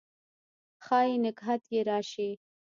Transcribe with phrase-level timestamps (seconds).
[0.85, 2.29] ښايي نګهت یې راشي